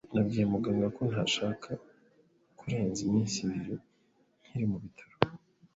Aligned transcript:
Nabwiye 0.13 0.45
muganga 0.53 0.87
ko 0.95 1.01
ntashaka 1.11 1.69
kurenza 2.59 2.99
iminsi 3.07 3.37
ibiri 3.45 3.73
nkiri 4.43 4.65
mu 4.71 4.77
bitaro 4.83 5.15